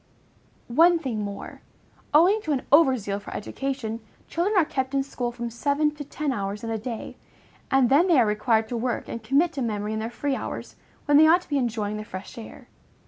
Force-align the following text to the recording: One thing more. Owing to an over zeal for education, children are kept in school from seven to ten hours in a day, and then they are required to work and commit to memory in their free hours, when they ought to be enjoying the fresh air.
One 0.67 0.97
thing 0.97 1.21
more. 1.21 1.61
Owing 2.11 2.41
to 2.41 2.53
an 2.53 2.63
over 2.71 2.97
zeal 2.97 3.19
for 3.19 3.31
education, 3.35 3.99
children 4.27 4.57
are 4.57 4.65
kept 4.65 4.95
in 4.95 5.03
school 5.03 5.31
from 5.31 5.51
seven 5.51 5.91
to 5.93 6.03
ten 6.03 6.31
hours 6.31 6.63
in 6.63 6.71
a 6.71 6.79
day, 6.79 7.17
and 7.69 7.87
then 7.87 8.07
they 8.07 8.19
are 8.19 8.25
required 8.25 8.67
to 8.69 8.75
work 8.77 9.07
and 9.07 9.21
commit 9.21 9.53
to 9.53 9.61
memory 9.61 9.93
in 9.93 9.99
their 9.99 10.09
free 10.09 10.35
hours, 10.35 10.75
when 11.05 11.17
they 11.17 11.27
ought 11.27 11.41
to 11.41 11.49
be 11.49 11.59
enjoying 11.59 11.97
the 11.97 12.03
fresh 12.03 12.35
air. 12.39 12.67